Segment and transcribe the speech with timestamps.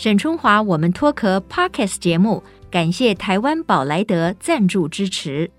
[0.00, 5.50] 沈春华，我们脱壳 Podcast 节目，感谢台湾宝莱德赞助支持。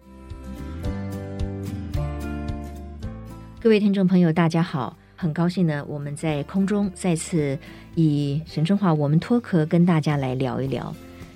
[3.59, 7.55] 各位听众朋友，大家好，很高兴呢，我们在空中再次
[7.93, 10.91] 以沈春华，我们脱壳跟大家来聊一聊。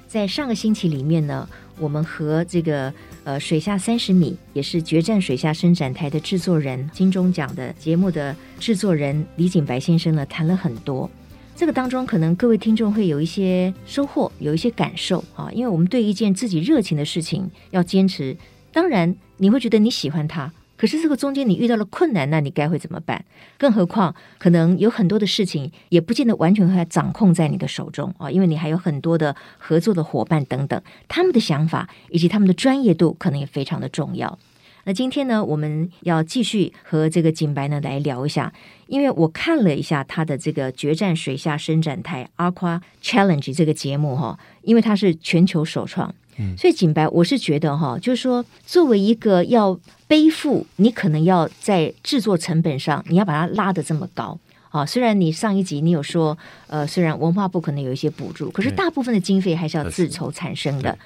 [0.07, 1.47] 在上个星期里面呢，
[1.78, 2.92] 我们和这个
[3.24, 11.07] 呃水下三十米，也是决战水下伸展台的制作人，金钟奖的节目的制作人李景白先生呢，谈了很多。
[11.55, 18.36] 这个当中，可能各位听众会有一些收获，有一些感受啊，因为我们对一件自己热情的事情要坚持，
[18.73, 20.51] 当然你会觉得你喜欢它。
[20.75, 23.23] 可是这个中间你遇到了困难，那你该会怎么办？
[23.57, 34.38] 更何况可能有很多的事情也不见得完全会掌控在你的手中啊，因为你还有很多的合作的伙伴等等，他们的想法以及他们的专业度可能也非常的重要。
[34.86, 38.53] 那今天呢，我们要继续和这个景白呢来聊一下，
[38.88, 46.14] 因为我看了一下他的这个决战水下伸展台 Aqua Challenge 这个节目哈，因为它是全球首创。
[46.58, 54.38] 所以景白，我是觉得哈，就是说，作为一个要背负，你可能要在制作成本上，你要把它拉得这么高
[54.70, 54.86] 啊。
[54.86, 60.97] 虽然你上一集你有说，呃，虽然文化部可能有一些补助，可是大部分的经费还是要自筹产生的。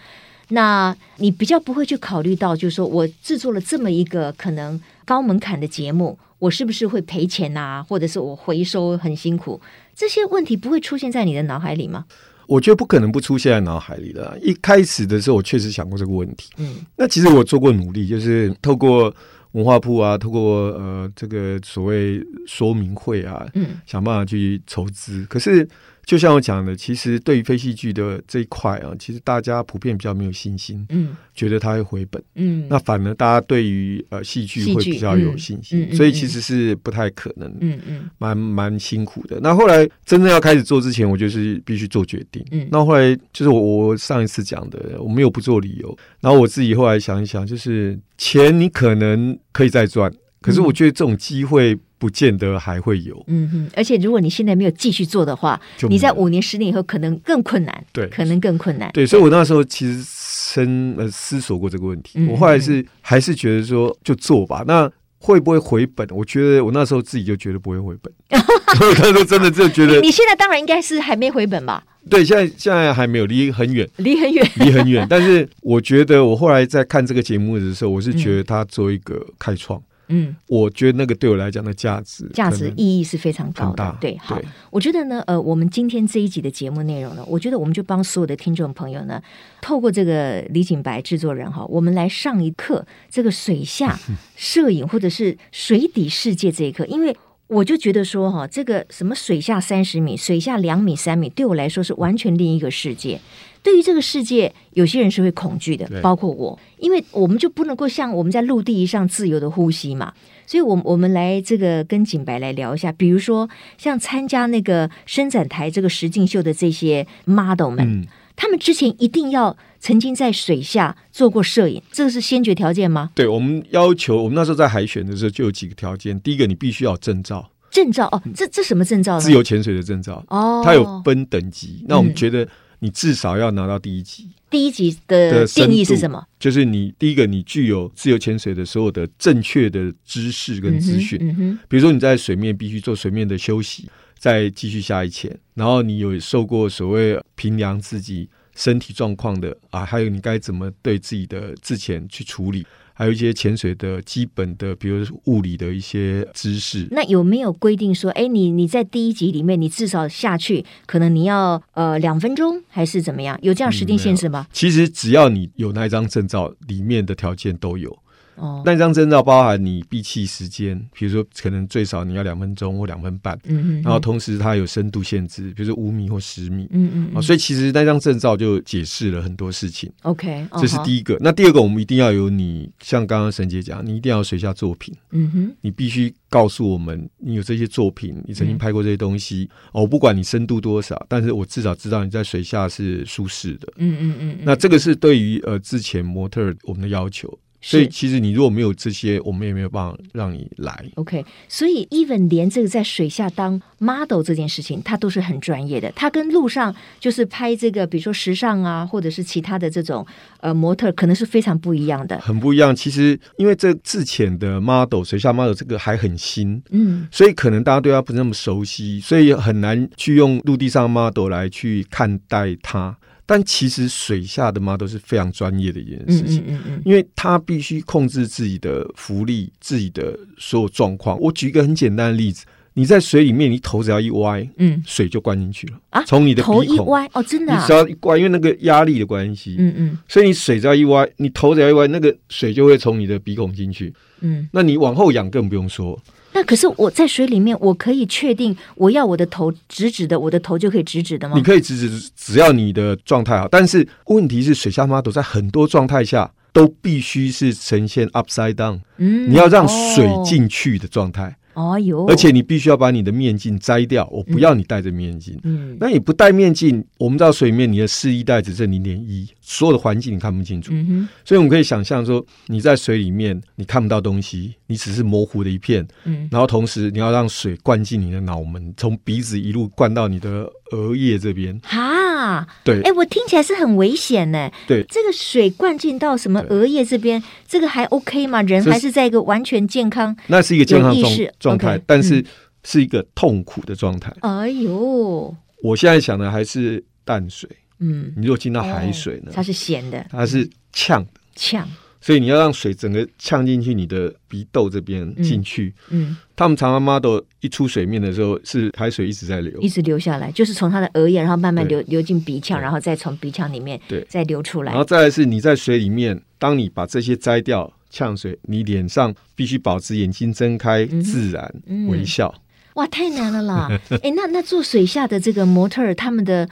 [0.49, 7.83] 那你比较不会去考虑到，就是说我制作了这么一个可能高门槛的节目，我是不是会赔钱啊？
[7.83, 9.61] 或者是我回收很辛苦？
[9.95, 12.05] 这些问题不会出现在你的脑海里吗？
[12.47, 14.39] 我觉得不可能不出现在脑海里的。
[14.41, 16.49] 一开始的时候，我确实想过这个问题。
[16.57, 19.13] 嗯，那其实我做过努力，就是透过
[19.51, 25.23] 文化部啊，透过呃这个所谓说明会啊，嗯，想办法去筹资。
[25.29, 25.67] 可是。
[26.09, 39.39] 就像我讲的，其实对于非戏剧的这一块啊，其实大家普遍比较没有信心，嗯，觉得它会回本，嗯，那反而大家对于呃戏剧会比较有信心，所以其实是不太可能，嗯嗯，蛮蛮辛苦的。
[39.39, 51.77] 那后来真正要开始做之前，我就是必须做决定，嗯，那后来就是我我上一次讲的，我没有不做理由，然后我自己后来想一想，就是钱你可能可以再赚，可是我觉得这种机会。
[51.99, 58.89] 不见得还会有，嗯哼，而且如果你现在没有继续做的话，你在五年、十年以后可能更困难，对，可能更困难。
[58.93, 64.63] 对，所以我那时候其实深呃思索过这个问题，嗯、我后来是还是觉得说就做吧。
[64.65, 66.07] 那会不会回本？
[66.11, 68.13] 我觉得我那时候自己就觉得不会回本。
[68.79, 71.83] 我那时候真的就觉得你，你现在当然应该是还没回本吧？
[72.09, 75.05] 对，现在现在还没有，离很远，离很远， 离很远。
[75.09, 79.77] 但是我觉得我后来在看这个节目的时候，我是觉得他做一个开创。
[79.77, 83.97] 嗯嗯，我觉得那个对我来讲的价值、价值意义是非常高的。
[84.01, 84.39] 对，好，
[84.71, 89.21] 我觉得呢，呃，我们今天这一集的节目内容呢，我觉得我们就帮所有的听众朋友呢，
[89.61, 93.99] 透过这个李景白制作人哈，我们来上一课这个水下
[94.35, 97.15] 摄影或者是水底世界这一课，因为
[97.49, 103.19] 我就觉得说哈，这个什么水下三十米、水下两米、三米，对我来说是完全另一个世界。
[103.61, 110.13] 对于这个世界，有些人是会恐惧的，包括我，因为我们就不能够像我们在陆地上自由的呼吸嘛。
[110.45, 118.07] 所以，我我们来这个跟景白来聊一下，比如说像参加那个伸展台这个实境秀的这些 model 们，嗯、
[118.39, 123.09] 他们之前一定要曾经在水下做过摄影，这个是先决条件吗？
[123.13, 129.19] 对，我们要求，我们那时候在海选的时候就有几个条件，第一个，你必须要有证照，证照哦，这这什么证照呢？
[129.19, 132.47] 自由潜水的证照哦，它有分等级，那我们觉得。
[132.81, 134.29] 你至少要拿到第一级。
[134.49, 136.25] 第一级的定义是什么？
[136.39, 141.19] 就是你第一个，你具有自由潜水的所有的正确的知识跟资讯。
[141.21, 141.59] 嗯哼。
[141.67, 152.67] 比如说你在水面必须做水面的休息，再继续下一潜，然后你有受过所谓评量自己身体状况的啊，还有你该怎么对自己的自潜去处理。
[152.93, 156.85] 还有一些潜水的基本的，比如物理的一些知识。
[156.91, 163.39] 那有没有规定说，哎，你你在第一集里面，你至少下去，可能你要呃两分钟，还是怎么样？
[163.41, 164.45] 有这样时间限制吗？
[164.49, 167.97] 嗯，其实只要你有那一张证照，里面的条件都有。
[168.39, 179.91] 哦，那张证照包含你闭气时间，比如说可能最少你要两分钟或两分半，嗯嗯，然后同时它有深度限制，比如说五米或十米，嗯嗯，啊，所以其实那张证照就解释了很多事情。
[180.03, 181.17] OK，这是第一个。
[181.19, 189.49] 那第二个，我们一定要有你，像刚刚沈姐讲，你一定要有水下作品，嗯哼，你必须告诉我们你有这些作品，你曾经拍过这些东西。
[189.73, 193.67] 哦，不管你深度多少，但是我至少知道你在水下是舒适的。
[193.77, 194.37] 嗯嗯嗯。
[194.43, 197.37] 那这个是对于呃之前模特我们的要求。
[197.61, 200.85] 所以其实你如果没有这些，我们也没有办法让你来。
[200.95, 205.91] OK，所以 even 连这个在水下当 model 这件事情，他都是很专业的。
[205.91, 210.05] 他跟路上就是拍这个，比如说时尚啊，或者是其他的这种
[210.39, 212.17] 呃模特，可能是非常不一样的。
[212.19, 212.73] 很不一样。
[212.73, 222.97] 其实因为这自潜的 model，水下 model 这个还很新，嗯，所以可能大家对他不是那么熟悉，所以很难去用陆地上 model 来去看待他。
[223.31, 231.15] 但其实水下的 model 是非常专业的一件事情，嗯嗯嗯，因为他必须控制自己的浮力、自己的所有状况。
[231.19, 232.43] 我举一个很简单的例子：
[232.73, 236.03] 你在水里面，你头只要一歪，嗯，水就灌进去了啊。
[236.05, 245.99] 从你的鼻孔头一歪哦，真的，你只要一歪，因为那个压力的关系，嗯嗯，所以你水只要一歪，你头只要一歪，那个水就会从你的鼻孔进去，嗯，那你往后仰更不用说。
[246.31, 251.35] 那可是我在水里面，我可以确定我要我的头直直的，我的头就可以直直的吗？
[251.35, 253.47] 你可以直直，只要你的状态好。
[253.47, 261.35] 但是问题是，水下 model 在很多状态下都必须是呈现 upside down，嗯，你要让水进去的状态。
[261.53, 262.05] 哦哟！
[262.07, 265.37] 而且你必须要把你的面镜摘掉，我不要你戴着面镜。
[265.43, 270.71] 嗯，那你不戴面镜，我们知道水里面你的视力带只剩零点一，所有的环境你看不清楚。
[270.75, 275.85] 嗯，所以我们可以想象说，你在水里面你看不到东西，你只是模糊的一片。
[276.03, 281.59] 嗯，然后同时你要让水灌进你的脑门，从鼻子一路灌到你的额叶这边。
[281.63, 284.51] 哈，对，哎，我听起来是很危险呢。
[284.67, 288.43] 对，这个水灌进到什么额叶这边，这个还 OK 吗？
[288.43, 292.23] 人还是在一个完全健康，那是一个健康状状态，但是
[292.63, 294.13] 是一个痛苦的状态。
[294.19, 297.49] 哎呦，我现在想的还是淡水。
[297.79, 299.31] 嗯，你如果进到海水呢？
[299.33, 301.05] 它是咸的，它是呛
[301.35, 301.67] 呛。
[302.01, 305.73] 所以你要让水整个呛进去你的鼻窦这边进去。
[305.89, 314.71] 嗯，他们常常 model 一出水面的时候，是海水一直在流，一直流下来，就是从他的额眼，然后慢慢流流进鼻腔，然后再从鼻腔里面对再流出来。
[314.71, 321.53] 然后再来是你在水里面，当你把这些摘掉呛水，你脸上必须保持眼睛睁开，自然
[321.89, 322.33] 微笑。
[322.75, 323.69] 哇，太难了啦！
[324.01, 326.49] 哎，那那做水下的这个模特儿，他们的。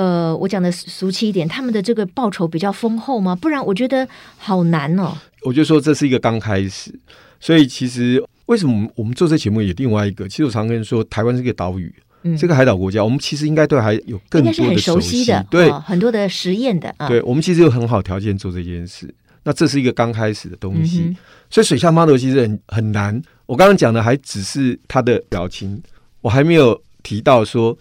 [0.00, 3.36] 呃，我讲的俗气一点，他们的这个报酬比较丰厚吗？
[3.36, 4.08] 不然我觉得
[4.38, 5.14] 好难哦。
[5.42, 6.90] 我就说这是一个刚开始，
[7.38, 10.26] 所以其实为什么我们做这节目也另外一个？
[10.26, 16.94] 其实我常跟人说，台湾是个岛屿，嗯，这个海岛国家，我们其实应该对还有更多的熟悉，很熟悉的，对，哦，很多的实验的。
[16.96, 19.14] 啊，对，我们其实有很好条件做这件事。
[19.42, 21.16] 那这是一个刚开始的东西，嗯、
[21.50, 23.20] 所以水下 model 其实很很难。
[23.44, 25.82] 我刚刚讲的还只是他的表情，
[26.22, 27.76] 我还没有提到说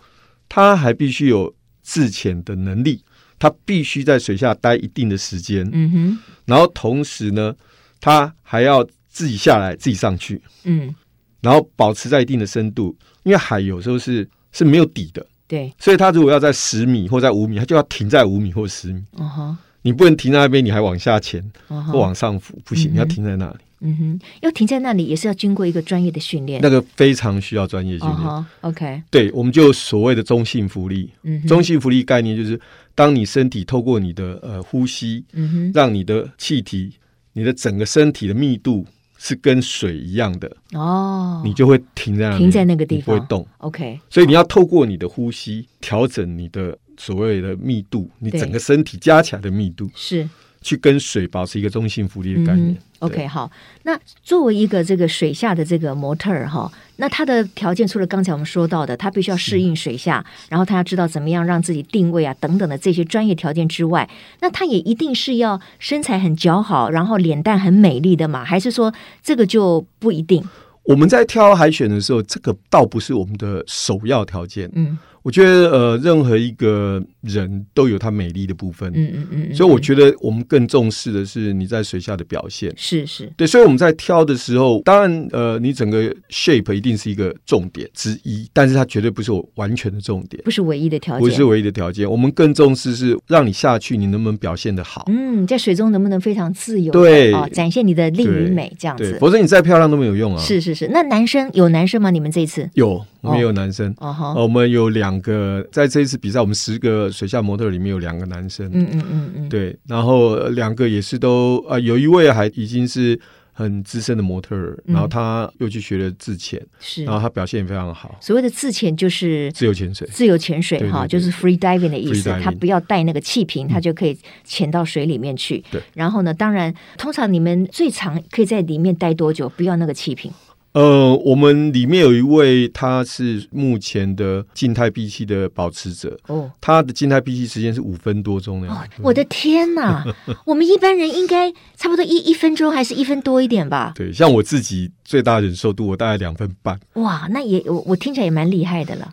[0.50, 1.54] 他还必须有。
[1.90, 3.02] 自潜的能力，
[3.40, 7.56] 他必须在水下待一定的时间，嗯哼，然后同时呢，
[8.00, 10.94] 他还要自己下来，自己上去，嗯，
[11.42, 23.58] 然后保持在一定的深度，因为海有时候是是没有底的，对，所以他如果要在十米或在五米，他就要停在五米或十米，哦哈，你不能停在那边，你还往下潜或往上浮，不行，你要停在那里。
[23.82, 28.20] 嗯哼，要停在那里也是要经过一个专业的训练，那个非常需要专业训练。
[28.20, 31.10] Uh-huh, OK，对，我们就所谓的中性浮力。
[31.24, 32.60] 嗯哼，中性浮力概念就是，
[32.94, 36.92] 当你身体透过你的呃呼吸，嗯哼，让你的气体、
[37.34, 38.86] 你的整个身体的密度
[39.18, 43.48] 是跟水一样的哦，你就会停在那里，停在那个地方，不会动。
[43.60, 50.28] OK，所以你要透过你的呼吸调整你的所谓的密度，你整个身体加起来的密度是。
[50.62, 52.72] 去跟水保持一个中性浮力的概念。
[52.72, 53.50] 嗯、OK，好。
[53.84, 64.10] 那作为一个这个水下的这个模特儿哈，那他的条件除了刚才我们说到的，他必须要适应水下，然后他要知道怎么样让自己定位啊等等的这些专业条件之外，
[64.42, 68.44] 那他也一定是要身材很姣好，然后脸蛋很美丽的嘛？
[68.44, 68.94] 还是说
[69.24, 70.44] 这个就不一定？
[70.84, 74.70] 我们在挑海选的时候，这个倒不是我们的首要条件。
[74.74, 74.98] 嗯。
[75.30, 92.10] 我觉得呃，任何一个人都有他美丽的部分，嗯嗯嗯，所以我觉得我们更重视的是你在水下的表现，是是，对，所以我们在挑的时候，当然呃，你整个 shape 一定是一个重点之一，但是它绝对不是我完全的重点，不是唯一的条件，不是唯一的条件。
[92.10, 95.06] 我们更重视是让你下去，你能不能表现的好？
[95.10, 96.92] 嗯，在水中能不能非常自由？
[96.92, 100.42] 对，哦，展现你的力与美这样子，否则你再漂亮都没有用啊。
[100.42, 102.10] 是是是，那男生有男生吗？
[102.10, 102.68] 你们这一次？
[102.74, 105.90] 有，我们有男生，哦，哦我们有两个在。
[105.90, 113.20] 这一次比赛，我们十个水下模特里面有两个男生，嗯嗯嗯嗯，对，然后两个也是都啊、呃，有一位还已经是
[113.52, 118.16] 很资深的模特，然后他又去学了自潜，是，然后他表现也非常好。
[118.22, 125.64] 所谓的自潜就是自由潜水，自由潜水哈，就是 free diving 的意思，他不要带那个气瓶，他就可以潜到水里面去。
[125.72, 129.50] 对，然后呢，当然，通常你们最长可以在里面待多久？
[129.50, 130.32] 不要那个气瓶。
[130.74, 136.18] 呃，我们里面有一位，他是目前的静态闭气的保持者。
[136.28, 138.72] 哦，他的静态闭气时间是五分多钟呢。
[138.72, 140.06] 哦，我的天哪！
[140.46, 143.94] 我们一般人应该差不多一一分钟，还是一分多一点吧？
[143.96, 146.80] 对，像我自己最大忍受度，我大概两分半。
[146.94, 149.12] 哇，那也我我听起来也蛮厉害的了。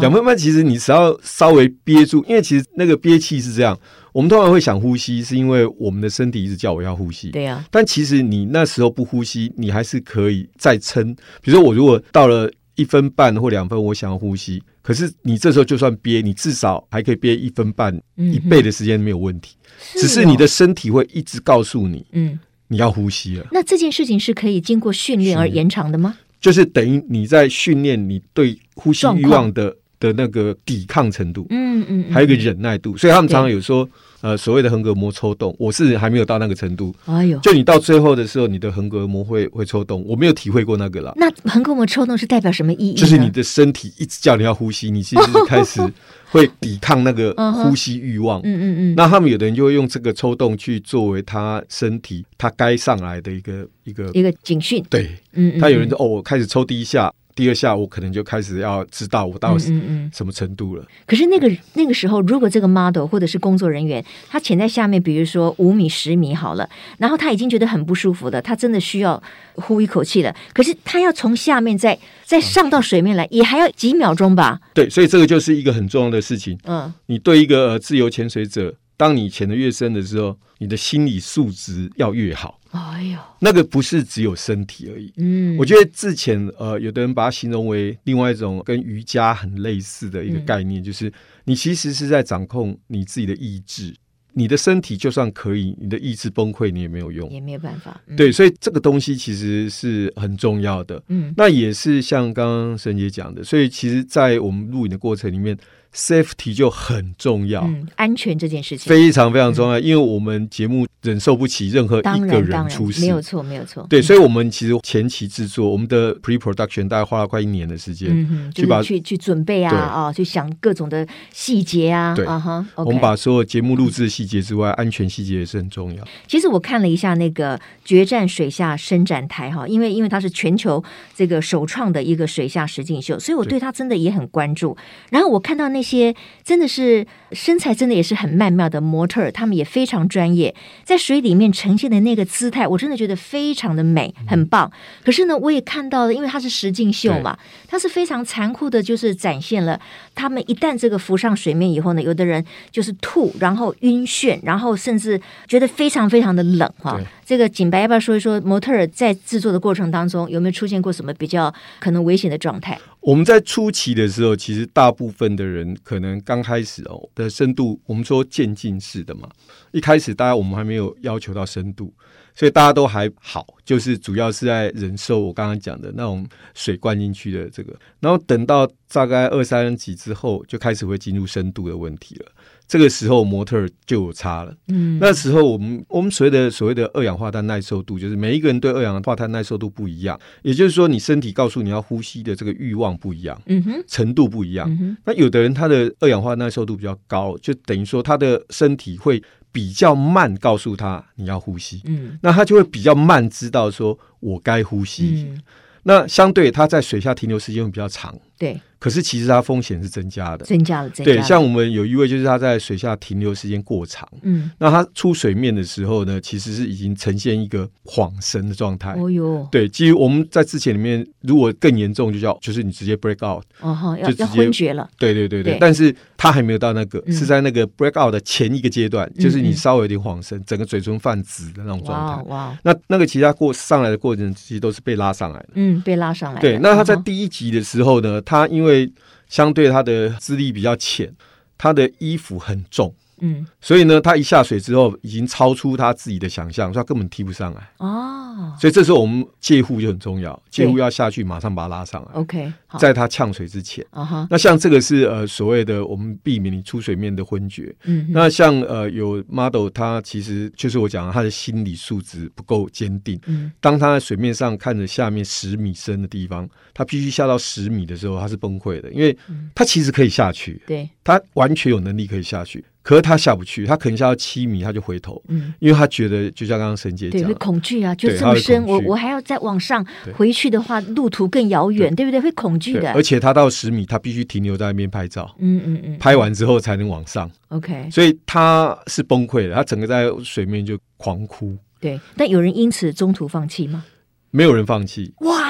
[0.00, 3.78] 两分半，其实你只要稍微憋住，因为其实那个憋气是这样。
[4.14, 7.28] 我们通常会想呼吸，是因为我们的身体一直叫我要呼吸。
[7.28, 7.66] 对呀、啊。
[7.70, 11.14] 但其实你那时候不呼吸，你还是可以再撑。
[11.42, 19.56] 比如说，我如果到了一分半或两分，我想要呼吸，可是你这时候就算憋，你至少还可以憋一分半，嗯、一倍的时间没有问题。
[19.96, 23.46] 只是你的身体会一直告诉你，嗯，你要呼吸了。
[23.52, 26.16] 那这件事情是可以经过训练而延长的吗？
[26.40, 29.76] 就是等于你在训练你对呼吸欲望的。
[30.04, 33.88] 的那个抵抗程度，嗯嗯，还有一个忍耐度，所以他们常常有说，
[34.20, 36.94] 呃，所谓的横膈膜抽动，我是还没有到那个程度。
[37.06, 41.14] 哎呦，就你到最后的时候，你的横膈膜会会抽动，我没有体会过那个了。
[41.16, 42.94] 那横膈膜抽动是代表什么意义？
[42.94, 45.80] 就是你的身体一直叫你要呼吸，你其实是开始
[46.30, 48.40] 会抵抗那个呼吸欲望。
[48.40, 48.94] 嗯嗯嗯。
[48.94, 54.84] 那他们有的人就会用这个抽动去作为他身体他该上来的一个一个一个警讯。
[54.90, 57.10] 对，嗯，他有人说哦，我开始抽第一下。
[57.34, 60.82] 第二下，我可能就开始要知道我到什么程度了。
[60.82, 61.04] 嗯嗯嗯。
[61.06, 69.20] 可是那个那个时候，如果这个 model 或者是工作人员，他潜在下面，比如说五米、十米好了，然后他已经觉得很不舒服的，他真的需要
[69.54, 70.34] 呼一口气了。
[70.52, 74.60] 可是他要从下面再再上到水面来，也还要几秒钟吧？
[74.72, 76.58] 对，所以这个就是一个很重要的事情。
[76.64, 82.60] 嗯，你对一个自由潜水者，当你潜得越深的时候，你的心理素质要越好。
[82.74, 85.12] 哎呦，那个不是只有身体而已。
[85.16, 91.12] 嗯，我觉得之前呃，有的人把它形容为另外一种跟瑜伽很类似的一个概念，嗯、就是
[91.44, 93.94] 你其实是在掌控你自己的意志。
[94.36, 98.00] 你的身体就算可以，你的意志崩溃，你也没有用，也没有办法。
[98.08, 101.00] 嗯、对，所以这个东西其实是很重要的。
[101.06, 105.56] 嗯，那也是像刚刚沈姐讲的，所以其实，在我们录影的过程里面。
[105.94, 113.86] Safety 就很重要，嗯，安全这件事情非常非常重要，嗯、因为我们节目忍受不起任何一个人出事，没有错，没有错。
[113.88, 122.66] 对，所以，我们其实前期制作，我们的 pre-production 大概花了快一年的时间，去把去去准备啊啊，去想各种的细节啊，对啊哈。
[122.74, 126.04] 我们把所有节目录制的细节之外，安全细节也是很重要。
[126.26, 130.82] 其实我看了一下那个决战水下伸展台哈，因为因为它是全球
[131.14, 134.76] 这个首创的一个水下实景秀，所以我对它真的也很关注。
[135.10, 136.12] 然后我看到那些
[136.42, 136.64] 真的。
[136.74, 144.70] 是身材真的也是很曼妙的模特，他们也非常专业，在水里面呈现的那个姿态，我真的觉得非常的美，很棒。
[145.04, 147.38] 可是呢，我也看到了，因为它是实境秀嘛，
[147.68, 149.78] 它是非常残酷的，就是展现了
[150.14, 157.00] 他们一旦这个浮上水面以后呢，有的人就是吐，然后晕眩，然后甚至觉得非常非常的冷哈。
[157.24, 162.78] 这个景白要不要说一说模特儿在制作的过程当中有没有出现过什么比较可能危险的状态？
[163.04, 169.28] 我们在初期的时候，其实大部分的人可能刚开始哦的深度，我们说渐进式的嘛，
[169.72, 171.92] 一开始大家我们还没有要求到深度，
[172.34, 182.32] 所以大家都还好，就是主要是在忍受我刚刚讲的那种水灌进去的这个，然后等到大概二三级之后，就开始会进入深度的问题了。
[182.66, 184.54] 这个时候模特就有差了。
[184.68, 190.18] 嗯，那时候我们我们所谓的所谓的二氧化碳耐受度，就是每一个人对二氧化碳耐受度不一样。
[190.42, 194.68] 也就是说，你身体告诉你要呼吸的这个欲望不一样，嗯哼，程度不一样。
[194.80, 201.82] 嗯，那有的人他的二氧化碳耐受度比较高，就等于说他的身体会比较慢告诉他你要呼吸。
[201.84, 205.28] 嗯，那他就会比较慢知道说我该呼吸。
[205.28, 205.42] 嗯，
[205.84, 208.18] 那相对他在水下停留时间会比较长。
[208.38, 208.60] 对。
[208.78, 211.18] 可是其实它风险是增加的，增加了，增加了。
[211.18, 218.92] 对，像我们有一位，就是他在水下停留时间过长，嗯，那他出水面的时候呢，其实是已经呈现一个恍神的状态。
[218.92, 224.86] 哦哟，对，基于我们在之前里面，如果更严重，就叫就是你直接 break out，哦哈，要要昏厥了。
[224.98, 232.22] 对对对对，但是他还没有到那个，是在那个 break out 的前一个阶段，就是你稍微有点恍神，整个嘴唇泛紫的那种状态。
[232.24, 235.48] 哇，那那个其他过上来的过程，其实都是被拉上来的。
[235.54, 236.40] 嗯，被拉上来。
[236.42, 238.92] 对，那他在第一集的时候呢，他因为
[239.28, 241.14] 相对他的资历比较浅，
[241.56, 242.94] 他的衣服很重。
[243.24, 247.70] 嗯，所以呢，他一下水之后，已经超出他自己的想象，所以他根本提不上来。
[247.78, 252.12] 哦，所以这时候我们介护就很重要，介护要下去，马上把他拉上来。
[252.12, 253.84] OK，在他呛水之前。
[253.90, 257.74] 啊哈，那像这个是呃所谓的我们避免你出水面的昏厥。
[257.84, 263.18] 嗯，那像呃有 model，他其实就是我讲的他的心理素质不够坚定。
[263.26, 269.16] 嗯，当他在水面上看着下面十米深的地方，他必须下到十米的时候，他是崩溃的，因为
[269.54, 272.62] 他其实可以下去，对，他完全有能力可以下去。
[272.84, 282.20] 可是他下不去，他可能下到七米他就回头，嗯，因为他觉得就像刚刚沈姐讲，对，会恐惧啊，就这么深，我我还要再往上回去的话，路途更遥远，对，对不对？
[282.20, 282.92] 会恐惧的。
[282.92, 287.88] 而且他到十米，他必须停留在那边拍照，嗯嗯嗯，拍完之后才能往上，OK。
[287.90, 291.56] 所以他是崩溃的，他整个在水面就狂哭。
[291.80, 293.82] 对，但有人因此中途放弃吗？
[294.30, 295.14] 没有人放弃。
[295.20, 295.43] 哇，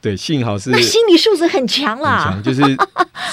[0.00, 2.62] 对，幸好是那心理素质很强啦，强，就是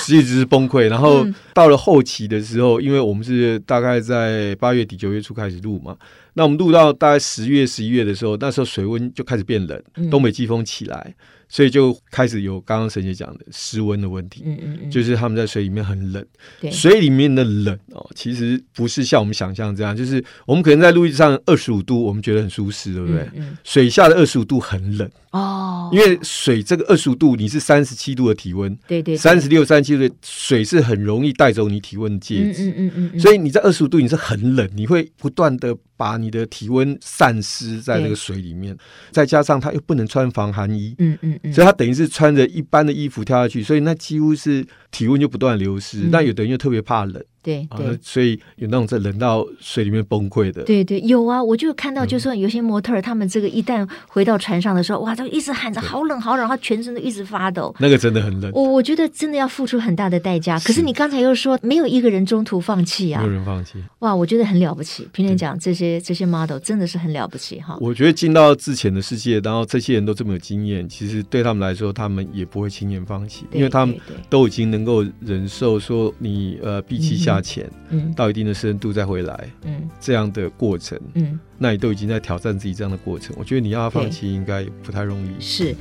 [0.09, 0.89] 一直是崩溃。
[0.89, 5.95] 然后到了后期的时候，因为我们是大概在八月底九月初开始录嘛，
[6.35, 11.15] 那我们录到大概十月十一月的时候，那时候水温就开始变冷，东北季风起来。
[11.47, 16.25] 所以就开始有刚刚沈姐讲的失温的问题，嗯嗯嗯，就是他们在水里面很冷，
[16.59, 23.21] 对，水里面的冷哦，其实不是像我们想象这样，就是我们可能在陆地上二十五度，我们觉得很舒适，对不对？
[23.21, 35.77] 嗯嗯，水下的二十五度很冷哦，因为水这个二十五度，你是三十七度的体温，对对，三十六、三十七度的水是很容易带走你体温的介质，嗯嗯嗯嗯，所以你在二十五度你是很冷，你会不断的。
[35.97, 38.77] 把你的体温散失在那个水里面，
[39.11, 46.07] 再加上他又不能穿防寒衣，嗯嗯嗯，所以他等于是穿着一般的衣服跳下去，所以那几乎是体温就不断流失。
[46.11, 47.23] 那有的人又特别怕冷。
[47.45, 50.63] 对对、啊，所以有那种在冷到水里面崩溃的。
[50.63, 57.73] 对对，有啊，我就看到，就是说有些模特儿，他们这个一旦回到船上的时候，哇，都一直喊着好冷好冷，他全身都一直发抖。
[57.79, 58.51] 那个真的很冷。
[58.55, 60.57] 我我觉得真的要付出很大的代价。
[60.59, 63.73] 可是你刚才又说没有一个人中途放弃啊，没有人放弃。
[63.99, 65.07] 哇，我觉得很了不起。
[65.11, 67.77] 平常讲这些这些 model 真的是很了不起哈。
[67.79, 73.95] 我觉得进到之前的世界，然后这些人都这么有经验，其实对他们来说，他们也不会轻言放弃，因为他们
[74.29, 77.69] 都已经能够忍受说你呃闭气下潜。
[77.89, 78.13] 嗯。
[78.13, 85.39] 到一定的深度再回来，嗯，这样的过程，嗯，那你都已经在挑战自己这样的过程，我觉得你要放弃应该不太容易。
[85.39, 85.75] 是。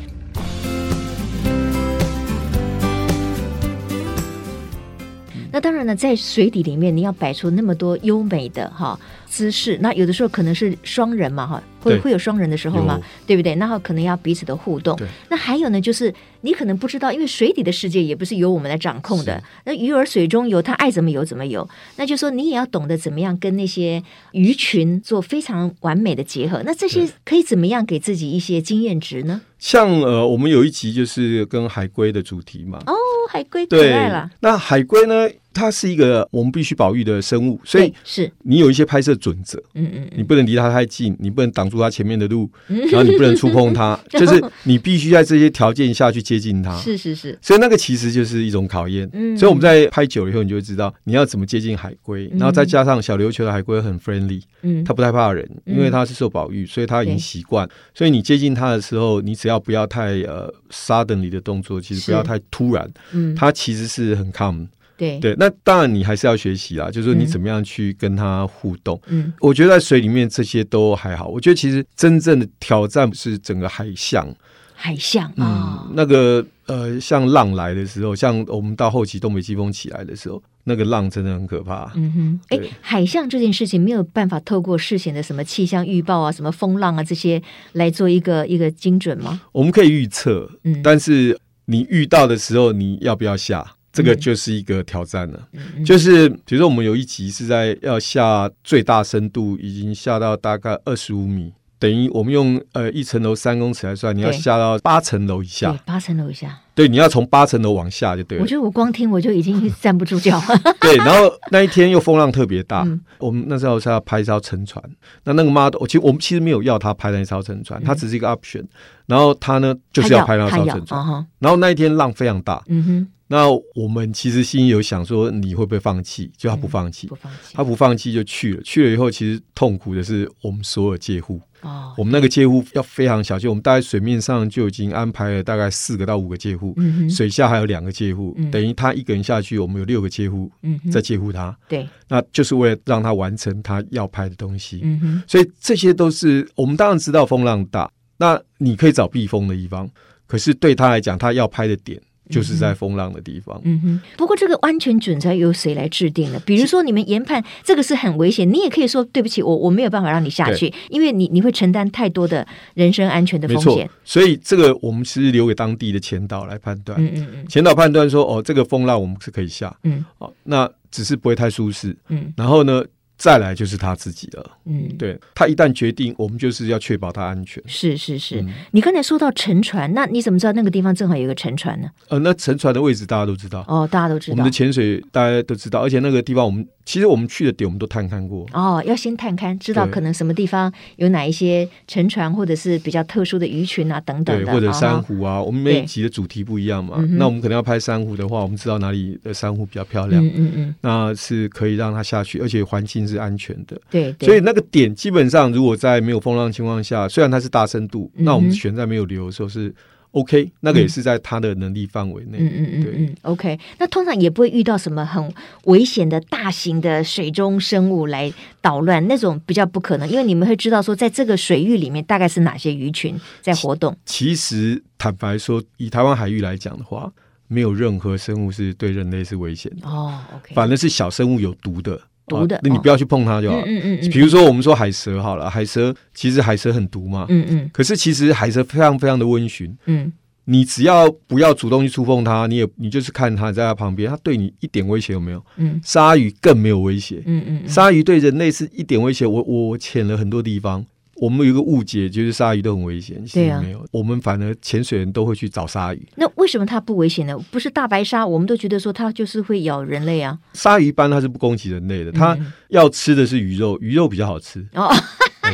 [5.55, 11.63] 那当然呢，在水底里面，你要摆出那么多优美的哈姿势，那有的时候可能是双人嘛哈。
[11.81, 12.99] 会会有双人的时候嘛？
[13.27, 13.55] 对不对？
[13.57, 14.99] 然后可能要彼此的互动。
[15.29, 19.41] 那还有呢，就是你可能不知道，因为水底的世界也不是由我们来掌控的。
[19.67, 21.69] 那鱼儿水中游，它爱怎么游怎么游。
[21.97, 26.63] 那就说你也要懂得怎么样跟那些鱼群做非常完美的结合。
[26.65, 29.43] 那这些可以怎么样给自己一些经验值呢？
[29.59, 32.79] 像呃，我们有一集就是跟海龟的主题嘛。
[32.87, 32.95] 哦，
[33.29, 34.31] 海龟可爱了。
[34.41, 35.29] 那海龟呢？
[35.55, 39.63] 它是一个我们必须保育的生物，所以是你有一些拍摄准则。
[39.75, 46.77] 嗯嗯，你不能离它太近，你不能挡住它前面的路，然后你不能触碰它， 就是你必须在这些条件下去接近它。
[46.79, 49.09] 是是是，所以那个其实就是一种考验。
[49.13, 57.69] 嗯，所以我们在拍久了以后，你就会知道你要怎么接近海龟，然后再加上小琉球的海龟很 friendly，嗯，它不太怕人，因为它是受保育，所以它已经习惯。
[57.95, 64.67] 所以你接近它的时候，你只要不要太呃 suddenly 的动作，其实不要太突然，嗯，它其实是很 calm。
[64.97, 69.01] 对对，那当然你还是要学习啦，就是说你怎么样去跟他互动。
[69.07, 71.29] 嗯，我觉得在水里面这些都还好。
[71.29, 74.27] 我觉得其实真正的挑战是整个海象，
[74.75, 81.91] 海象嗯，那个呃，像浪来的时候，像我们到后期东北季风起来的时候，那个浪真的很可怕。
[81.97, 89.41] 嗯哼，哎，海象这件事情没有办法透过事先的什么气象预报啊、什么风浪啊这些来做一个一个精准吗？
[89.53, 93.75] 我们可以预测，嗯，但是你遇到的时候，你要不要下？
[93.95, 108.43] 这个就是一个挑战了，嗯、就是比如说我们有一集是在要下最大深度，已经下到大概二十五米，等于我们用呃一层楼三公尺来算，你要下到八层楼以下，对，八层楼以下，对，你要从八层楼往下就对了。
[108.43, 110.75] 我觉得我光听我就已经站不住脚了。
[110.81, 114.83] 对，然后那一天又风浪特别大，嗯、我们那时候是要拍一艘沉船，
[115.23, 118.65] 那那个 model，其实我们其实没有要他拍那一艘沉船，他只是一个 option，
[119.07, 123.09] 然后他呢就是要拍那艘沉船，然后那一天浪非常大，嗯哼。
[123.27, 126.31] 那我们其实心里有想说，你会不会放弃？
[126.37, 128.63] 就他不放弃，不放弃，他不放弃就去了。
[128.63, 131.41] 去了以后，其实痛苦的是我们所有介护。
[131.63, 133.49] 哦，我们那个介护要非常小心。
[133.49, 136.77] 我们大概水面上就已经安排了大概四个到五个介护，
[137.09, 140.53] 水下还有两个介护，等于他一个人下去，我们有六个介护
[140.93, 141.57] 在介护他。
[141.67, 144.81] 对，那就是为了让他完成他要拍的东西。
[144.83, 149.89] 嗯哼，所以这些都是我们当然知道风浪大，那你可以找避风的地方，
[150.27, 151.99] 可是对他来讲，他要拍的点。
[152.31, 153.61] 就是在风浪的地方。
[153.65, 154.01] 嗯哼。
[154.17, 156.41] 不过这个安全准则由谁来制定呢？
[156.47, 163.89] 比如说你们研判这个是很危险，你也可以说对不起，我我没有办法让你下去，因为你你会承担太多的人身安全的风险。
[164.05, 167.01] 所以这个我们是留给当地的前导来判断。
[167.01, 167.47] 嗯嗯嗯。
[167.49, 169.75] 前导判断说，哦，这个风浪我们是可以下。
[169.83, 170.05] 嗯。
[170.19, 171.97] 哦，那只是不会太舒适。
[172.09, 172.33] 嗯。
[172.37, 172.83] 然后呢？
[173.25, 177.63] 再来就是他自己了，嗯，对，他一旦决定，我们就是要确保他安全。
[177.67, 181.89] 是是是，嗯、你刚才说到沉船，那你怎么知道那个地方正好有一个沉船呢？
[182.09, 188.47] 呃，那沉船的位置大家都知道，哦，大家都知道，我们的潜水大家都知道，而且那个地方我们其实我们去的点，我们都探勘过。
[188.53, 195.39] 哦，要先探勘，知道可能什么地方有哪一些沉船，或者是比较特殊的鱼群啊，等等的，或者珊瑚啊。
[195.39, 197.03] 哦、我们每一集的主题不一样嘛。
[197.13, 200.25] 那我们可能要拍珊瑚的话，我们知道哪里的珊瑚比较漂亮。
[200.25, 200.75] 嗯嗯嗯。
[200.83, 203.81] 那是可以让它下去，而且环境是安全的。
[203.91, 204.27] 对，对。
[204.27, 209.75] 所以那个点基本上，如果在没有风浪情况下，虽然它是大深度，嗯、那我们选在没有流的时候是。
[210.15, 212.39] OK，那个也是在他的能力范围内。
[212.41, 213.15] 嗯嗯嗯。
[213.23, 215.33] OK，那通常也不会遇到什么很
[215.65, 223.97] 危险的大型的水中生物来捣乱，那种比较不可能，因为你们会知道说，在这个水域里面大概是哪些鱼群在活动。
[224.07, 227.13] 其实坦白说，以台湾海域来讲的话，
[227.49, 229.89] 没有任何生物是对人类是危险的。
[229.89, 232.01] 哦，OK，反而是小生物有毒的。
[232.27, 233.59] 毒的，那你不要去碰它就好。
[233.67, 234.11] 嗯嗯嗯。
[234.11, 237.27] 比如说，我们说海蛇好了，海蛇其实海蛇很毒嘛。
[237.29, 237.71] 嗯嗯。
[237.73, 239.77] 可是其实海蛇非常非常的温驯。
[239.87, 240.13] 嗯。
[240.47, 245.45] 你只要不要主动去触碰它，你也你就是看它在它旁边，它对你一点威胁有没有？
[245.57, 245.81] 嗯。
[245.83, 247.23] 鲨鱼更没有威胁。
[247.25, 247.69] 嗯嗯。
[247.69, 249.27] 鲨鱼对人类是一点威胁。
[249.27, 250.85] 我我潜了很多地方，
[251.17, 253.23] 我们有一个误解，就是鲨鱼都很危险。
[253.33, 253.61] 对啊。
[253.63, 256.09] 没有，我们反而潜水人都会去找鲨鱼。
[256.17, 257.39] 那为什么它不危险呢？
[257.51, 260.39] 不是大白鲨，我们都觉得说它就是会咬人类啊。
[260.53, 262.37] 鲨鱼一般它是不攻击人类的，它
[262.69, 264.65] 要吃的是鱼肉，鱼肉比较好吃。
[264.75, 264.93] 哦。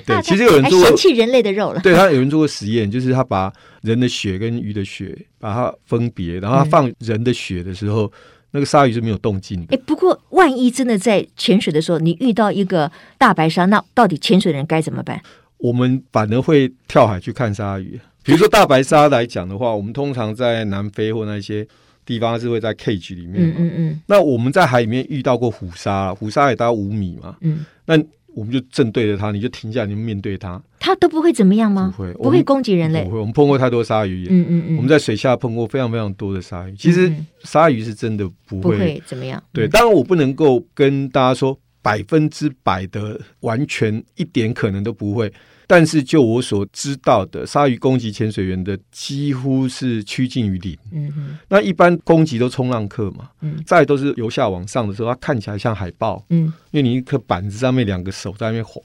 [0.06, 1.80] 对，其实有人做过嫌弃人类的肉了。
[1.80, 8.10] 对，他有人做过实验，就是他把人的血跟鱼的血把它分别，然后他放人的血的时候，嗯、
[8.52, 9.76] 那个鲨鱼是没有动静的。
[9.76, 15.20] 哎，不过万一真的在潜水的时候，你遇到一个大白鲨，那到底潜水的人该怎么办？
[15.60, 17.98] 我们反而会跳海去看鲨鱼。
[18.22, 21.66] 比如说大白鲨来讲的话，我们通常在南非或那些
[22.04, 23.36] 地方是会在 cage 里面。
[23.38, 24.00] 嗯嗯嗯。
[24.06, 27.36] 那我们在海里面遇到过虎鲨，虎鲨也大概五米嘛。
[27.40, 27.64] 嗯。
[27.86, 27.98] 那
[28.34, 31.92] 我们就正对着它，你就停下，你面对它，它都不会怎么样吗？
[31.96, 33.02] 不会，不会攻击人类。
[33.04, 34.28] 不会，我们碰过太多鲨鱼。
[34.30, 36.76] 嗯嗯嗯，我们在水下碰过非常非常多的鲨鱼。
[36.76, 39.42] 其实鲨鱼是真的不会，不会怎么样。
[39.52, 45.32] 对，当然我不能够跟大家说百分之百的完全一点可能都不会。
[45.70, 50.76] 但是就我所知道的，鲨鱼攻击潜水员的几乎是趋近于零。
[50.90, 58.80] 嗯哼，那一般攻击都冲浪客嘛，嗯，再都是由下往上的时候，它看起来像海豹，嗯，因为你一颗板子上面两个手在那边划，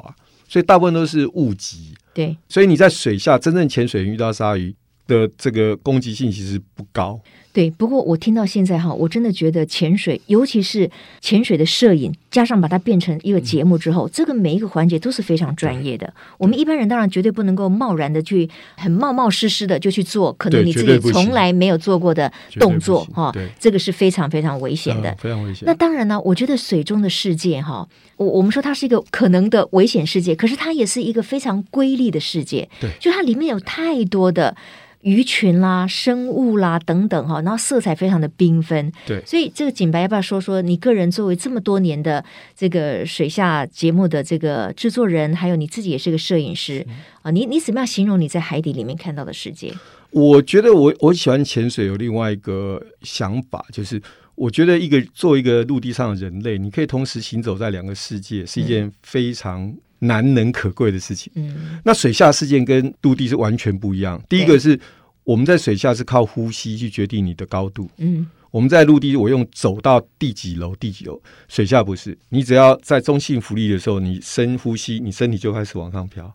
[0.48, 1.96] 所以大部分都是误击。
[2.14, 4.72] 对，所以你在水下真正潜水员遇到鲨鱼
[5.08, 7.20] 的这个攻击性其实不高。
[7.56, 10.92] 对，不过我听到现在哈，我真的觉得潜水，尤其是
[11.22, 16.14] 潜水的摄影，加上把它变成一个节目之后，嗯、这个每一个环节都是非常专业的。
[16.38, 25.64] 我们一般人当然绝对不能够贸然的去很冒冒失失的就去做，可能你自己从来没有做过的动作哈，这个是非常非常危险的，嗯、非常危险。
[25.66, 27.88] 那当然呢，我觉得水中的世界哈，
[28.18, 32.68] 我我们说它是一个可能的危险世界，可是它也是一个非常瑰丽的世界。
[32.82, 34.58] 对，就它里面有太多的。
[35.06, 38.92] 鱼群啦、生物啦等等哈，然后色彩非常的缤纷。
[39.06, 46.84] 对，所以这个景白要不要说说你个人作为这么多年的这个水下节目的这个制作人，还有你自己也是个摄影师
[47.22, 49.72] 啊，你你怎么样形容你在海底里面看到的世界？
[50.10, 54.02] 我觉得我我喜欢潜水，有另外一个想法，就是
[54.34, 61.32] 我觉得一个作为一个陆地上的人类，你可以同时行走在两个世界，是一件非常难能可贵的事情。
[61.36, 64.20] 嗯，那水下世界跟陆地是完全不一样。
[64.28, 64.80] 第一个是。
[65.26, 67.90] 我们在水下是靠呼吸去决定你的高度。
[67.98, 71.22] 嗯，我们在陆地，我用走到第几楼，第几楼。
[71.50, 76.34] 水下不是，你只要在中性浮力的时候，你深呼吸，你身体就开始往上飘。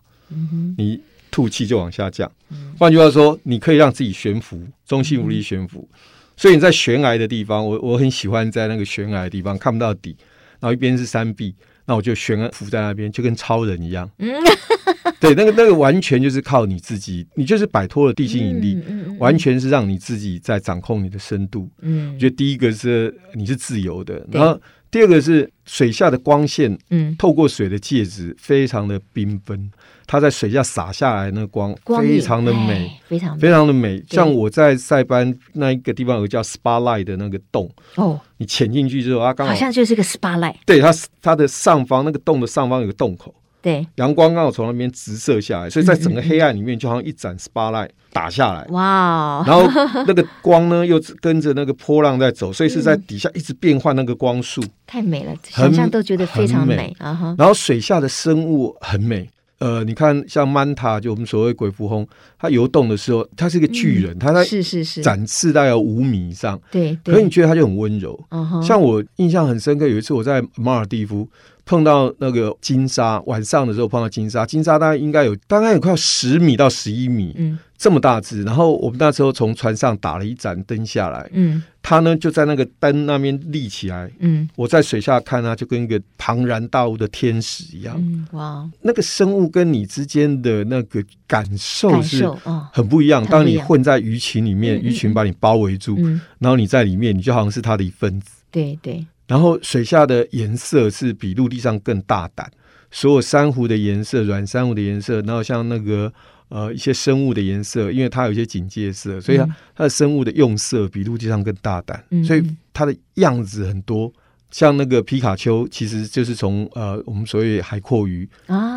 [0.77, 1.01] 你
[1.31, 2.31] 吐气就往下降。
[2.49, 5.87] 嗯，换句话说，你可以让自己悬浮，中性浮力悬浮。
[5.91, 5.97] 嗯，
[6.35, 10.15] 所以你在悬崖的地方，我我很喜欢在那个悬崖的地方看不到底，
[10.59, 11.55] 然后一边是山壁。
[11.85, 14.09] 那我就悬浮在那边，就跟超人一样。
[14.19, 14.29] 嗯，
[15.19, 21.69] 对，那个那个完全就是靠你自己，你就是摆脱了地心引力，嗯嗯、完全是让你自己在掌控你的深度。
[21.81, 29.71] 嗯，我觉得第一个是你是自由的，然后第二个是水下的光线，嗯，透过水的介质非常的缤纷。
[30.11, 34.03] 它在水下洒下来，那个光非常的美，非常非常的美。
[34.09, 40.55] 像我在塞班那一个地方有个叫 Spotlight 的那个洞哦，你潜进去之后，它刚好，好像就是个 Spotlight。
[40.65, 48.65] 对，它它的上方那个洞的上方有个洞口，对，阳光刚好从那边直射下来，所以在整个黑暗里面就好像一盏 Spotlight 打下来。
[48.71, 49.41] 哇！
[49.47, 49.65] 然后
[50.05, 57.33] 那个光呢又跟着那个波浪在走，所以是在底下一直变换那个光束，太美了，想象都觉得非常美啊哈。
[57.37, 59.29] 然后水下的生物很美。
[59.61, 62.07] 呃，你看，像曼塔，就我们所谓鬼蝠鲼，
[62.39, 65.03] 它游动的时候，它是一个巨人，它在是是是。
[65.03, 66.97] 展翅大概五米以上，对。
[67.05, 68.19] 可是你觉得它就很温柔，
[68.63, 71.29] 像我印象很深刻，有一次我在马尔蒂夫
[71.71, 78.43] 碰到那个金沙，晚上的时候碰到金沙，金沙大概应该有大概有快十米到十一米，嗯，这么大只。
[78.43, 92.29] 然后我们那时候从船上打了一盏灯下来，嗯，它呢就在那个灯那边立起来，嗯，我在水下看它，就跟一个庞然大物的天使一样，嗯，哇，那个生物跟你之间的那个感受是
[92.73, 93.25] 很不一样。
[93.27, 95.97] 当你混在鱼群里面，鱼群把你包围住，
[96.37, 99.05] 然后你在里面，你就好像是它的一份子，对对。
[99.31, 102.51] 然后水下的颜色是比陆地上更大胆，
[102.91, 106.11] 所有珊瑚的颜色、软珊瑚的颜色，然后像那个
[106.49, 114.11] 呃一些生物的颜色，因为它有一些警戒色，所以它它的生物的用色比陆地上更大胆，嗯、所以它的样子很多。
[114.49, 118.27] 像那个皮卡丘，其实就是从呃我们所谓海蛞蝓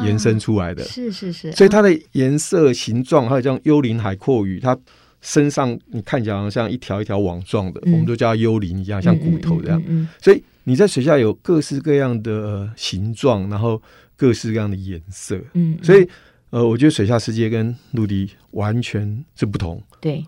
[0.05, 4.79] 延伸出来的，啊、是是是，所以它的颜色、形状，还有像幽灵海阔鱼，它。
[5.25, 9.83] 身上你看起来好像像一条一条网状的，嗯、我们都叫它幽灵一样，像骨头这样。
[9.87, 13.81] 嗯所以你在水下有各式各样的形状，然后
[14.17, 15.37] 各式各样的颜色。
[15.55, 16.07] 嗯，嗯所以
[16.51, 19.83] 呃，我觉得水下世界跟陆地完全是不同。
[20.01, 20.25] 对，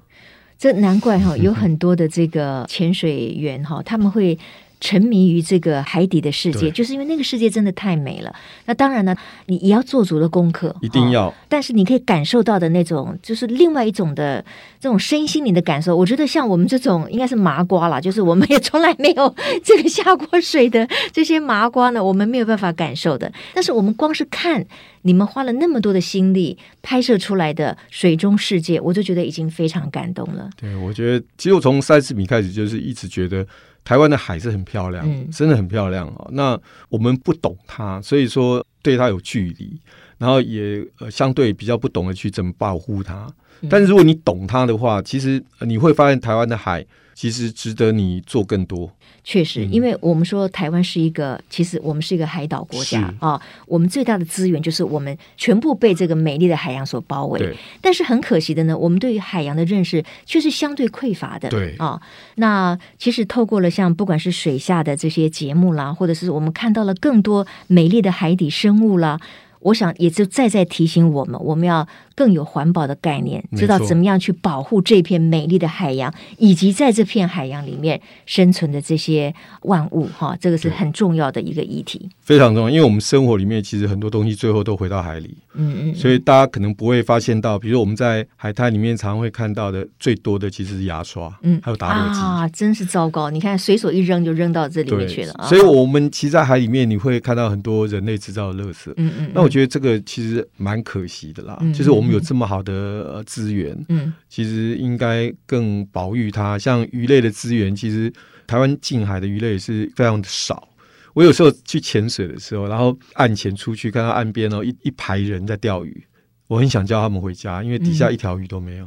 [0.58, 4.38] 这难怪哈，有很多的这个潜水员哈，他们会。
[4.80, 8.34] 沉迷于这个海底的世界，就是因为那个世界真的太美了。
[8.66, 11.32] 那当然呢，你也要做足了功课，一定要。
[11.48, 14.44] 但是你可以感受到的那种，就是另外一种的
[14.78, 15.96] 这种身心灵的感受。
[15.96, 19.34] 我觉得像我们这种应该是麻瓜啦，就是我们也从来没有
[19.64, 23.32] 这个下过水的 这些麻瓜呢，我们没有办法感受的。
[23.54, 24.64] 但是我们光是看
[25.02, 30.50] 你们花了那么多的心力拍摄出来的水中世界，我就觉得已经非常感动了。
[30.60, 33.46] 对，我觉得其实我从三十米开始就是一直觉得。
[33.86, 36.28] 台湾的海是很漂亮，嗯、真的很漂亮哦！
[36.32, 39.80] 那我们不懂它，所以说对它有距离，
[40.18, 43.32] 然后也呃相对比较不懂得去怎么保护它。
[43.60, 46.84] 嗯、但是如果你懂它的话，其实你会发现台湾的海。
[47.16, 48.92] 其实值得你做更多。
[49.24, 53.40] 确实，因为我们说台湾是一个，其实我们是一个海岛国家啊、哦。
[53.66, 57.56] 我们最大的资源就是我们全部被这个美丽的海洋所包围。
[57.80, 61.48] 但是很可惜的呢，我们对于海洋的认识却是相对匮乏的。
[61.48, 62.00] 对啊、哦，
[62.36, 69.18] 那其实透过了像不管是水下的这些节目啦，或者是我们看到了更多美丽的海底生物啦。
[69.60, 80.06] 我想也就再再提醒我们，我们要更有环保的概念，知道怎么样去保护这片美丽的海洋，以及在这片海洋里面生存的这些万物。
[80.06, 82.70] 哈，这个是很重要的一个议题，非常重要。
[82.70, 93.28] 因为我们生活里面其实很多东西最后都回到海里，嗯嗯，所以大家可能不会发现到，比如说我们在海滩里面常常会看到的最多的其实是牙刷，嗯，还有打火机啊，真是糟糕！
[93.30, 95.34] 你看随手一扔就扔到这里面去了。
[95.48, 99.56] 所以我们其实，在海里面你会看到很多人类制造的垃圾，嗯嗯，那我。
[99.56, 106.58] 觉得这个其实蛮可惜的啦，嗯、就是我们有这么好的资源，嗯，其实应该更保育它。
[106.58, 108.12] 像鱼类的资源，其实
[108.46, 110.68] 台湾近海的鱼类也是非常的少。
[111.14, 116.06] 我有时候去潜水的时候，然后岸前出去，看到岸边哦一一排人在钓鱼，
[116.46, 118.86] 我很想叫他们回家，因为底下一条鱼都没有。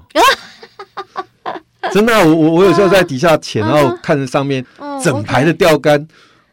[1.43, 4.63] 嗯、 真的、啊，我我我有时候在底下潜，然后看着上面
[5.03, 6.08] 整排的钓竿，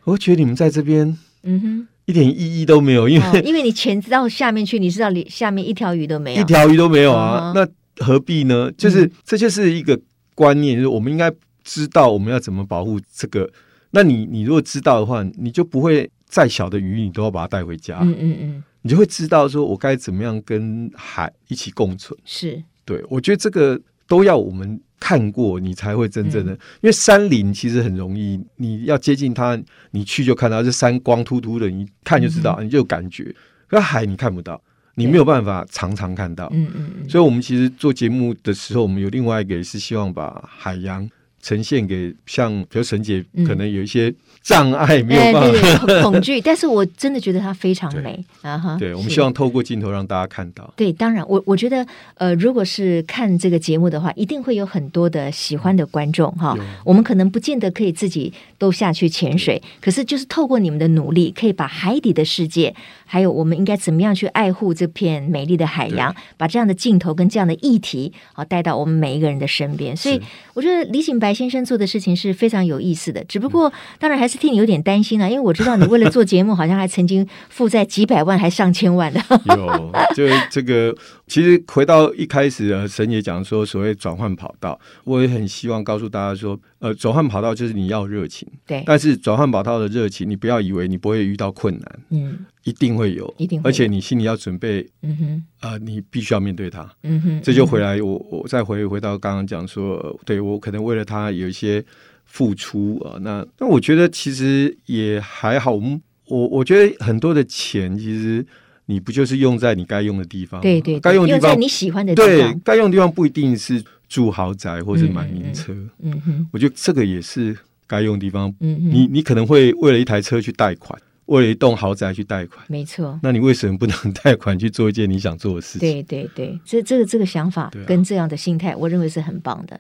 [0.05, 1.88] 我觉得你们在这边，嗯哼。
[2.07, 8.73] 一点意义都没有，因为、哦、因为你潜到下面去，你知道里下面一条鱼都没有，一条鱼都没有啊，哦、那何必呢？
[8.73, 10.01] 就是、嗯、这就是一个
[10.35, 11.31] 观念，就是我们应该
[11.64, 13.51] 知道我们要怎么保护这个。
[13.90, 22.19] 那你你如果知道的话，你就不会再小的鱼你都要把它带回家，嗯嗯嗯，你就会知道说我该怎么样跟海一起共存。
[22.25, 24.81] 是，对，我觉得这个都要我们。
[24.99, 29.57] 看过你才会真正的，嗯、因为山林其实很容易，你要接近它，
[29.90, 33.33] 你去就看到这山光秃秃的，你看就知道，嗯、你就有感觉。
[33.69, 34.61] 可海你看不到，
[34.95, 36.51] 你没有办法常常看到。
[36.55, 37.09] 嗯嗯嗯。
[37.09, 41.09] 所以我们其实做节目的时候，我们有另外一个也是希望把海洋
[41.42, 44.12] 呈现给像，比如沈姐可能有一些。
[44.46, 46.40] 障碍没有办法、欸，对对 恐惧。
[46.40, 48.56] 但是我真的觉得它非常美啊！
[48.56, 50.72] 哈，对，我们希望透过镜头让大家看到。
[50.76, 56.54] 对，当然，我我觉得，呃，如果是看这个节目的话，一定会有很多的喜欢的观众哈。
[56.56, 62.72] 有我们可能不见得可以自己都下去潜水，可是就是透过你们的努力，可以把海底的世界，
[63.04, 69.96] 还有我们应该怎么样去爱护这片美丽的海洋，把这样的镜头跟这样的议题啊带到我们每一个人的身边。
[69.96, 70.22] 所以，
[70.54, 73.24] 我觉得李景白先生做的事情是非常有意思的。
[73.24, 74.36] 只不过，当然还是。
[74.37, 79.20] 替你有点担心啊，因为我知道你为了做节目，好像还曾经负债几百万，还上千万的。
[79.57, 80.94] 有，就这个，
[81.27, 101.85] 其实回到一开始，呃，沈也讲说，所谓转换跑道，我也很希望告诉大家说，呃，转换跑道就是你要热情， 对，但是转换跑道的热情，你不要以为你不会遇到困难，嗯，一定会有，一定，而且你心里要准备，嗯哼，呃，你必须要面对它，嗯哼，这就回来，我我再回回到刚刚讲说，对我可能为了他有一些。
[102.27, 105.73] 付出啊，那那我觉得其实也还好。
[105.73, 108.45] 我们我我觉得很多的钱其实
[108.85, 110.61] 你不就是用在你该用的地方？
[110.61, 115.73] 对对，该用的地方你喜欢的地方，对，该用的地方不一定是住豪宅或是买名车。
[116.01, 118.49] 嗯哼，嗯嗯，我觉得这个也是该用的地方。
[118.61, 121.01] 嗯嗯，你你可能会为了一台车去贷款。
[121.27, 123.19] 为了一栋豪宅去贷款，没错。
[123.23, 125.81] 那你为什么不能贷款去做一件你想做的事情？
[125.81, 129.79] 对对对，这这个这个想法跟这样的心态，我认为是很棒的。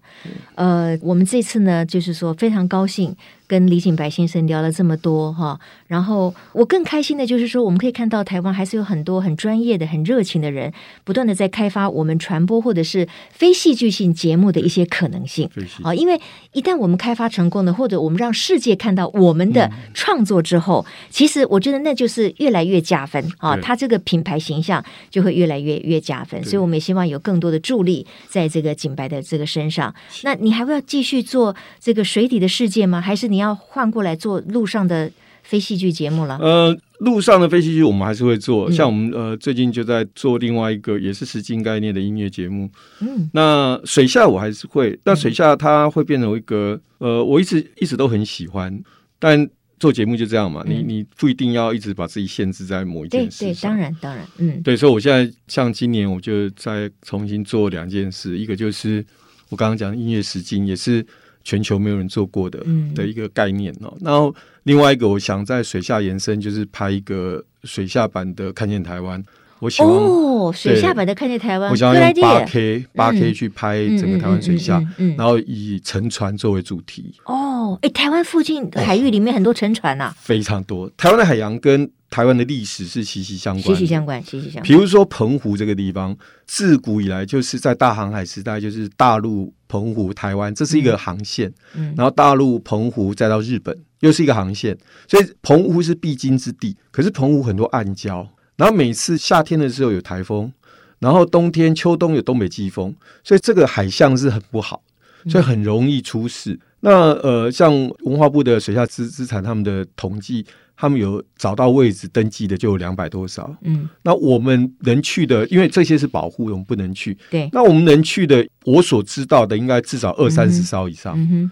[0.54, 3.16] 呃，我们这次呢，就是说非常高兴。
[3.48, 5.56] 跟李景白先生聊了这么多哈，
[5.86, 10.72] 然后我更开心的就是说，我们可以看到台湾还是有很多很专业的、很热情的人，
[11.04, 15.48] 不断的在开发我们传播或者是非戏剧性节目的一些可能性。
[15.84, 16.20] 啊，因为
[16.54, 26.42] 一旦我们开发成功了，或者我们让世界看到我们的创作之后，嗯、其实我觉得那就是越来越加分啊，它这个品牌形象就会越来越越加分。
[26.42, 29.94] 所以我们也希望有更多的助力在这个景白的这个身上。
[30.24, 33.00] 那你还会要继续做这个水底的世界吗？
[33.00, 33.36] 还是你？
[33.36, 35.10] 要换过来做路上的
[35.42, 36.38] 非戏剧节目了？
[36.40, 42.70] 呃，路上的非戏剧我们还是会做，嗯、像我们呃最近就在做另外一个也是实境概念的音乐节目。
[43.00, 48.82] 嗯，那水下我还是会，但水下它会变成一个呃，我一直一直都很喜欢，
[49.18, 49.46] 但
[49.78, 53.44] 做节目就这样嘛，嗯、你你不一定要一直把自己限制在某一件事。
[53.44, 59.04] 对对，当然当然，嗯，对，所以我现在像今年我就再重新做两件事，一个就是
[59.48, 61.06] 我刚刚讲音乐实境，也是。
[61.48, 62.58] 全球没有人做过的
[62.92, 64.34] 的一个概念哦，嗯、然后
[64.64, 69.22] 另外一个我想在水下延伸，就是拍一个水下版的《看见台湾》。
[69.58, 74.82] 我喜欢哦，水下版的《看见台湾》，我想要用八 K 八 K 去拍整个台湾水下，
[75.16, 77.14] 然后以沉船作为主题。
[77.24, 80.90] 哦，哎，台湾附近海域里面很多沉船呐、啊，非常多。
[80.96, 84.62] 台湾的海洋跟台湾的历史是息息相关，息息相关，息息相关。
[84.62, 86.16] 比如说澎湖这个地方，
[86.46, 89.52] 自古以来就是在大航海时代，就是大陆。
[89.68, 96.76] 澎湖、台湾，这是一个航线，嗯，然后大陆、澎湖再到日本，又是一个航线，所以澎湖是必经之地。
[96.92, 98.24] 可是澎湖很多暗礁，
[98.56, 100.52] 然后每次夏天的时候有台风，
[100.98, 104.82] 然后冬天、秋冬有东北季风，所以这个海象是很不好，
[105.28, 106.52] 所以很容易出事。
[106.52, 110.44] 嗯、那呃，像文化部的水下资资产，他们的统计。
[110.78, 117.16] 他们有找到位置登记的就有两百多少，嗯，那我们能去的，因为这些是保护，我们不能去。
[117.30, 121.14] 对，那我们能去的，我所知道的应该至少二三十艘以上。
[121.16, 121.50] 嗯哼，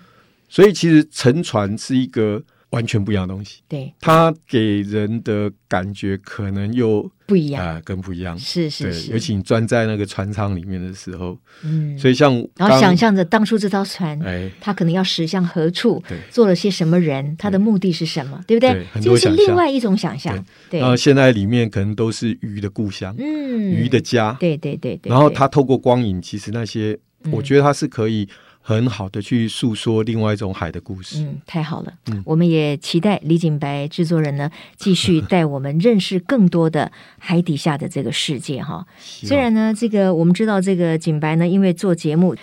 [0.51, 2.43] 所以其实沉船是一个。
[2.75, 7.65] 完全不一样的东西，对，它给人的感觉可能又不一样。
[7.65, 8.37] 啊，更不一样。
[8.39, 18.85] 是是是，尤其你钻在那个船舱里面的时候，嗯，所以像然后想象着当初这艘船，哎，它可能要驶向何处，对，做了些什么人，它的目的是什么，对不对？
[19.01, 20.45] 就是另外一种想象。
[20.69, 25.11] 对，然后现在里面可能都是鱼的故乡，嗯，鱼的家，对对对对。
[25.11, 26.99] 然后它透过光影，其实那些，
[27.31, 28.29] 我觉得它是可以。
[28.67, 38.77] 很好的去诉说另外一种海的故事，嗯，太好了，嗯，我们也期待李景白制作人呢继续带我们认识更多的海底下的这个世界哈。
[38.77, 38.87] 望
[39.29, 42.35] 虽然呢，这个我们知道这个景白呢，因为做节目。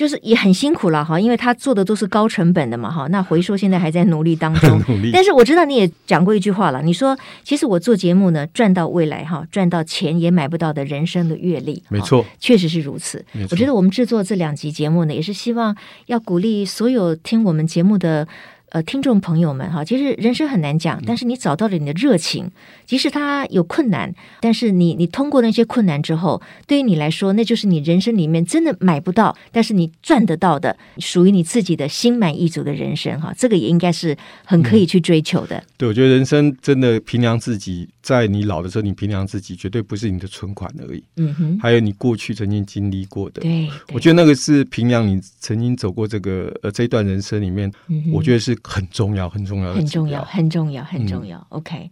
[0.00, 3.06] 就是也很辛苦了哈，因为他做的都是高成本的嘛哈。
[3.08, 4.80] 那回收现在还在努力当中，
[5.12, 13.22] 但是我知道你也讲过一句话了，你说其实我做节目呢，赚到未来哈，赚到钱也买不到的人生的阅历，没错，确实是如此。
[13.50, 18.26] 我觉得我们制作这两集节目呢，也是希望要鼓励所有听我们节目的。
[18.70, 22.48] 呃，听众朋友们哈，其实人生很难讲，但是你找到了你的热情，
[22.86, 35.56] 即使他有困难，但是你你通过那些困难之后，对于你来说，那就是你人生里面真的买不到，但是你赚得到的，属于你自己的心满意足的人生哈，这个也应该是很可以去追求的。
[35.56, 48.56] 嗯、对，我觉得人生真的平量自己，在你老的时候，你平量自己绝对不是你的存款而已，嗯哼，还有你过去曾经经历过的，对，我觉得那个是平量你曾经走过这个呃这一段人生里面，嗯、我觉得是。
[48.64, 51.38] 很重要，很重要，很重要，很重要，很重要。
[51.38, 51.90] 嗯、OK，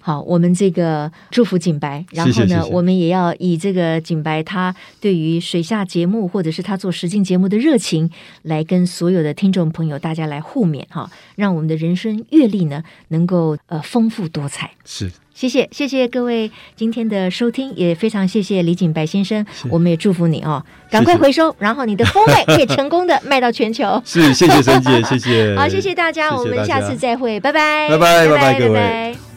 [0.00, 8.10] 好，我们这个祝福景白，然后呢，谢谢谢谢我们也要以这个景白他对于水下节目或者是他做实境节目的热情，
[8.42, 14.70] 来跟所有的听众朋友大家来互勉哈，让我们的人生阅历呢能够呃丰富多彩。
[14.84, 15.10] 是。
[15.32, 23.98] 谢谢谢谢各位今天的收听，也非常谢谢李景白先生，我们也祝福你哦，赶快回收，谢谢然后你的风味可以成功的卖到全球。
[24.04, 25.56] 是，谢谢沈姐，谢谢。
[25.56, 28.74] 好，谢谢大家，谢谢大家，我们下次再会，拜拜，拜拜，拜拜，各位。
[28.74, 29.29] 拜拜。